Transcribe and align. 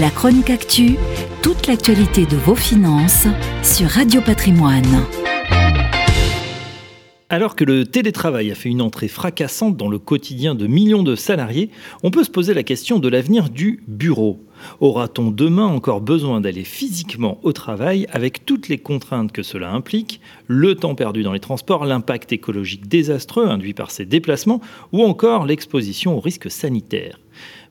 La 0.00 0.08
chronique 0.08 0.48
actu, 0.48 0.96
toute 1.42 1.66
l'actualité 1.66 2.24
de 2.24 2.36
vos 2.36 2.54
finances 2.54 3.26
sur 3.62 3.88
Radio 3.88 4.22
Patrimoine. 4.22 5.04
Alors 7.28 7.56
que 7.56 7.64
le 7.64 7.84
télétravail 7.84 8.50
a 8.50 8.54
fait 8.54 8.70
une 8.70 8.80
entrée 8.80 9.08
fracassante 9.08 9.76
dans 9.76 9.88
le 9.88 9.98
quotidien 9.98 10.54
de 10.54 10.66
millions 10.66 11.02
de 11.02 11.14
salariés, 11.14 11.68
on 12.02 12.10
peut 12.10 12.24
se 12.24 12.30
poser 12.30 12.54
la 12.54 12.62
question 12.62 13.00
de 13.00 13.08
l'avenir 13.08 13.50
du 13.50 13.82
bureau. 13.86 14.40
Aura-t-on 14.80 15.30
demain 15.30 15.66
encore 15.66 16.00
besoin 16.00 16.40
d'aller 16.40 16.64
physiquement 16.64 17.38
au 17.42 17.52
travail 17.52 18.06
avec 18.12 18.46
toutes 18.46 18.68
les 18.68 18.78
contraintes 18.78 19.32
que 19.32 19.42
cela 19.42 19.72
implique, 19.72 20.22
le 20.52 20.74
temps 20.74 20.94
perdu 20.94 21.22
dans 21.22 21.32
les 21.32 21.40
transports, 21.40 21.86
l'impact 21.86 22.32
écologique 22.32 22.86
désastreux 22.86 23.48
induit 23.48 23.72
par 23.72 23.90
ces 23.90 24.04
déplacements 24.04 24.60
ou 24.92 25.02
encore 25.02 25.46
l'exposition 25.46 26.16
aux 26.16 26.20
risques 26.20 26.50
sanitaires 26.50 27.18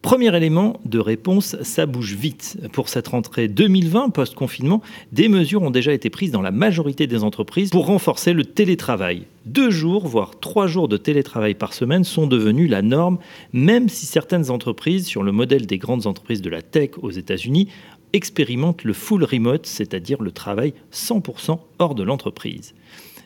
Premier 0.00 0.34
élément 0.36 0.80
de 0.84 1.00
réponse, 1.00 1.56
ça 1.62 1.84
bouge 1.84 2.14
vite. 2.14 2.56
Pour 2.72 2.88
cette 2.88 3.08
rentrée 3.08 3.48
2020 3.48 4.10
post-confinement, 4.10 4.80
des 5.10 5.28
mesures 5.28 5.62
ont 5.62 5.72
déjà 5.72 5.92
été 5.92 6.08
prises 6.08 6.30
dans 6.30 6.40
la 6.40 6.52
majorité 6.52 7.08
des 7.08 7.24
entreprises 7.24 7.70
pour 7.70 7.86
renforcer 7.86 8.32
le 8.32 8.44
télétravail. 8.44 9.24
Deux 9.44 9.70
jours, 9.70 10.06
voire 10.06 10.38
trois 10.38 10.68
jours 10.68 10.86
de 10.86 10.96
télétravail 10.96 11.54
par 11.54 11.72
semaine 11.72 12.04
sont 12.04 12.28
devenus 12.28 12.70
la 12.70 12.80
norme, 12.80 13.18
même 13.52 13.88
si 13.88 14.06
certaines 14.06 14.50
entreprises, 14.50 15.06
sur 15.06 15.24
le 15.24 15.32
modèle 15.32 15.66
des 15.66 15.78
grandes 15.78 16.06
entreprises 16.06 16.42
de 16.42 16.50
la 16.50 16.62
tech 16.62 16.90
aux 17.02 17.10
États-Unis, 17.10 17.68
expérimentent 18.12 18.84
le 18.84 18.92
full 18.92 19.24
remote, 19.24 19.66
c'est-à-dire 19.66 20.22
le 20.22 20.32
travail 20.32 20.74
100% 20.92 21.58
hors 21.78 21.94
de 21.94 22.02
l'entreprise. 22.02 22.74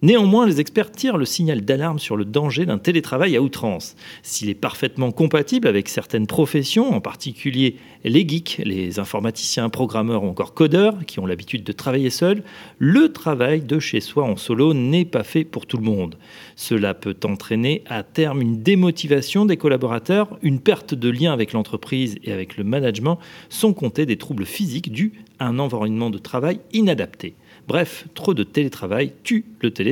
Néanmoins, 0.00 0.46
les 0.46 0.60
experts 0.60 0.92
tirent 0.92 1.16
le 1.16 1.24
signal 1.24 1.62
d'alarme 1.62 1.98
sur 1.98 2.16
le 2.16 2.24
danger 2.24 2.64
d'un 2.64 2.78
télétravail 2.78 3.36
à 3.36 3.42
outrance. 3.42 3.96
S'il 4.22 4.48
est 4.48 4.54
parfaitement 4.54 5.10
compatible 5.10 5.66
avec 5.66 5.88
certaines 5.88 6.28
professions, 6.28 6.94
en 6.94 7.00
particulier 7.00 7.74
les 8.04 8.26
geeks, 8.26 8.62
les 8.64 9.00
informaticiens, 9.00 9.68
programmeurs 9.70 10.22
ou 10.22 10.28
encore 10.28 10.54
codeurs, 10.54 11.04
qui 11.04 11.18
ont 11.18 11.26
l'habitude 11.26 11.64
de 11.64 11.72
travailler 11.72 12.10
seuls, 12.10 12.44
le 12.78 13.12
travail 13.12 13.60
de 13.60 13.80
chez 13.80 13.98
soi 13.98 14.22
en 14.22 14.36
solo 14.36 14.72
n'est 14.72 15.04
pas 15.04 15.24
fait 15.24 15.42
pour 15.42 15.66
tout 15.66 15.78
le 15.78 15.82
monde. 15.82 16.16
Cela 16.54 16.94
peut 16.94 17.16
entraîner 17.24 17.82
à 17.86 18.04
terme 18.04 18.40
une 18.40 18.62
démotivation 18.62 19.46
des 19.46 19.56
collaborateurs, 19.56 20.38
une 20.42 20.60
perte 20.60 20.94
de 20.94 21.08
lien 21.08 21.32
avec 21.32 21.52
l'entreprise 21.52 22.18
et 22.22 22.30
avec 22.30 22.56
le 22.56 22.62
management, 22.62 23.18
sans 23.48 23.72
compter 23.72 24.06
des 24.06 24.16
troubles 24.16 24.46
physiques 24.46 24.92
dus 24.92 25.12
à 25.40 25.48
un 25.48 25.58
environnement 25.58 26.10
de 26.10 26.18
travail 26.18 26.60
inadapté. 26.72 27.34
Bref, 27.66 28.06
trop 28.14 28.32
de 28.32 28.44
télétravail 28.44 29.12
tue 29.24 29.44
le 29.60 29.72
télétravail. 29.72 29.87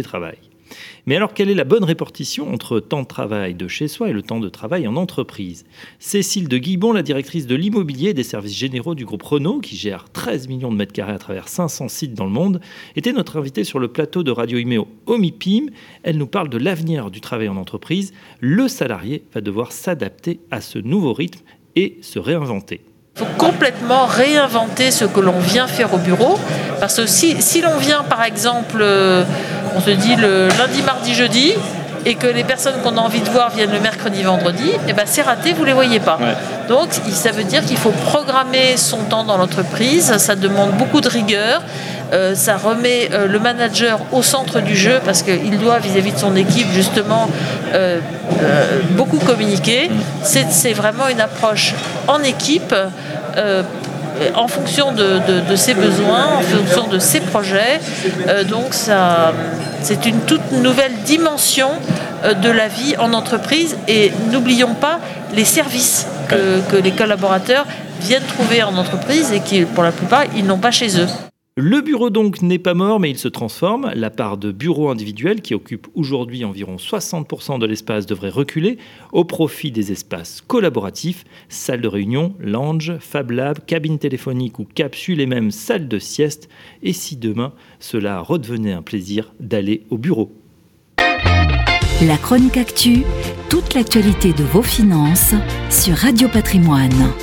Mais 1.06 1.16
alors, 1.16 1.34
quelle 1.34 1.48
est 1.48 1.55
la 1.55 1.64
bonne 1.64 1.84
répartition 1.84 2.52
entre 2.52 2.80
temps 2.80 3.02
de 3.02 3.06
travail 3.06 3.55
de 3.55 3.69
chez 3.69 3.86
soi 3.86 4.08
et 4.08 4.12
le 4.12 4.22
temps 4.22 4.41
de 4.41 4.48
travail 4.48 4.89
en 4.89 4.97
entreprise? 4.97 5.64
Cécile 6.00 6.48
de 6.48 6.58
Guibon, 6.58 6.92
la 6.92 7.02
directrice 7.02 7.47
de 7.47 7.55
l'immobilier 7.55 8.14
des 8.14 8.24
services 8.24 8.56
généraux 8.56 8.94
du 8.94 9.05
groupe 9.05 9.22
Renault, 9.22 9.61
qui 9.61 9.77
gère 9.77 10.06
13 10.12 10.48
millions 10.48 10.72
de 10.72 10.77
mètres 10.77 10.92
carrés 10.92 11.12
à 11.12 11.19
travers 11.19 11.48
500 11.48 11.89
sites 11.89 12.14
dans 12.14 12.24
le 12.24 12.33
monde, 12.33 12.61
était 12.97 13.12
notre 13.12 13.39
invitée 13.39 13.64
sur 13.64 13.78
le 13.78 13.89
plateau 13.89 14.24
de 14.24 14.30
Radio 14.33 14.58
Iméo 14.58 14.89
Omipim. 15.06 15.67
Elle 16.02 16.19
nous 16.19 16.27
parle 16.27 16.48
de 16.48 16.58
l'avenir 16.58 17.11
du 17.11 17.20
travail 17.20 17.48
en 17.48 17.56
entreprise. 17.56 18.12
Le 18.41 18.67
salarié 18.67 19.22
va 19.33 19.41
devoir 19.41 19.70
s'adapter 19.72 20.41
à 20.50 20.61
ce 20.61 20.78
nouveau 20.78 21.12
rythme 21.12 21.44
et 21.77 21.98
se 22.02 22.19
réinventer. 22.19 22.80
Il 23.17 23.20
faut 23.20 23.34
complètement 23.39 24.05
réinventer 24.05 24.91
ce 24.91 25.06
que 25.06 25.20
l'on 25.20 25.39
vient 25.39 25.67
faire 25.67 25.94
au 25.94 25.98
bureau. 25.98 26.39
Parce 26.80 26.97
que 26.97 27.06
si, 27.06 27.41
si 27.41 27.62
l'on 27.62 27.78
vient, 27.78 28.02
par 28.02 28.22
exemple, 28.22 28.78
euh, 28.80 29.24
on 29.77 29.81
se 29.81 29.91
dit 29.91 30.17
le 30.17 30.49
lundi, 30.59 30.83
mardi, 30.83 31.15
jeudi, 31.15 31.53
et 32.07 32.15
que 32.15 32.29
les 32.29 32.45
personnes 32.45 32.77
qu'on 32.83 32.97
a 32.97 33.01
envie 33.01 33.21
de 33.21 33.29
voir 33.29 33.51
viennent 33.51 33.73
le 33.73 33.81
mercredi, 33.81 34.23
vendredi, 34.23 34.71
et 34.71 34.79
eh 34.89 34.93
ben 34.93 35.03
c'est 35.07 35.23
raté, 35.23 35.53
vous 35.53 35.63
ne 35.63 35.67
les 35.67 35.73
voyez 35.73 35.99
pas. 35.99 36.19
Donc 36.69 36.89
ça 37.11 37.33
veut 37.33 37.43
dire 37.43 37.65
qu'il 37.65 37.77
faut 37.77 37.91
programmer 37.91 38.77
son 38.77 38.99
temps 38.99 39.25
dans 39.25 39.37
l'entreprise, 39.37 40.17
ça 40.17 40.37
demande 40.37 40.71
beaucoup 40.73 41.01
de 41.01 41.09
rigueur, 41.09 41.63
euh, 42.13 42.37
ça 42.37 42.57
remet 42.57 43.09
euh, 43.13 43.27
le 43.27 43.41
manager 43.41 43.99
au 44.13 44.23
centre 44.23 44.61
du 44.61 44.77
jeu 44.77 45.01
parce 45.05 45.23
qu'il 45.23 45.59
doit 45.59 45.81
vis-à-vis 45.81 46.13
de 46.13 46.19
son 46.19 46.36
équipe 46.36 46.69
justement 46.73 47.29
euh, 47.75 47.98
beaucoup 48.91 49.19
communiquer. 49.19 49.91
C'est 50.23 50.73
vraiment 50.73 51.09
une 51.09 51.20
approche 51.20 51.75
en 52.07 52.23
équipe 52.23 52.75
en 54.35 54.49
fonction 54.49 54.93
de, 54.93 55.57
ses 55.57 55.75
besoins, 55.75 56.39
en 56.39 56.43
fonction 56.43 56.87
de 56.89 56.99
ses 56.99 57.21
projets. 57.21 57.81
donc 58.49 58.75
ça, 58.75 59.33
c'est 59.83 60.07
une 60.07 60.21
toute 60.21 60.53
nouvelle 60.53 60.93
dimension 61.05 61.71
de 62.25 62.51
la 62.51 62.69
vie 62.69 62.97
en 62.99 63.13
entreprise 63.13 63.77
et 63.89 64.13
n'oublions 64.31 64.75
pas 64.75 65.01
les 65.35 65.45
services 65.45 66.07
que, 66.29 66.61
que 66.71 66.77
les 66.77 66.93
collaborateurs 66.93 67.67
viennent 68.01 68.23
trouver 68.23 68.63
en 68.63 68.77
entreprise 68.77 69.33
et 69.33 69.41
qui, 69.41 69.65
pour 69.65 69.85
la 69.85 69.93
plupart, 69.93 70.25
ils 70.37 70.45
n'ont 70.45 70.59
pas 70.59 70.71
chez 70.71 70.98
eux. 71.01 71.09
Le 71.58 71.80
bureau 71.80 72.11
donc 72.11 72.42
n'est 72.42 72.58
pas 72.58 72.74
mort, 72.74 73.00
mais 73.00 73.08
il 73.08 73.17
se 73.17 73.28
transforme. 73.28 73.90
La 73.94 74.11
part 74.11 74.36
de 74.36 74.52
bureaux 74.52 74.90
individuels, 74.90 75.40
qui 75.40 75.55
occupe 75.55 75.86
aujourd'hui 75.94 76.44
environ 76.44 76.77
60% 76.77 77.58
de 77.58 77.64
l'espace, 77.64 78.05
devrait 78.05 78.28
reculer 78.28 78.77
au 79.11 79.24
profit 79.24 79.72
des 79.72 79.90
espaces 79.90 80.42
collaboratifs, 80.46 81.24
salles 81.48 81.80
de 81.80 81.89
réunion, 81.89 82.34
lounge, 82.40 82.98
fab 83.00 83.30
lab, 83.30 83.61
cabine 83.64 83.98
téléphonique 83.98 84.58
ou 84.58 84.64
capsule 84.64 85.18
et 85.18 85.24
même 85.24 85.50
salles 85.50 85.89
de 85.89 85.98
sieste. 85.98 86.50
Et 86.83 86.92
si 86.92 87.17
demain, 87.17 87.55
cela 87.80 88.20
redevenait 88.20 88.74
un 88.74 88.83
plaisir 88.83 89.33
d'aller 89.40 89.84
au 89.88 89.96
bureau 89.96 90.33
La 92.02 92.18
chronique 92.18 92.58
actu, 92.58 92.98
toute 93.48 93.73
l'actualité 93.73 94.34
de 94.34 94.44
vos 94.44 94.61
finances 94.61 95.33
sur 95.70 95.94
Radio 95.94 96.28
Patrimoine. 96.28 97.14